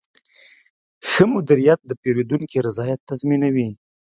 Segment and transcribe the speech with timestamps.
[1.09, 3.69] ښه مدیریت د پیرودونکي رضایت تضمینوي.